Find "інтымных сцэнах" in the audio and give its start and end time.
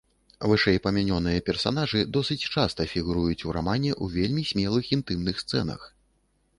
4.99-5.81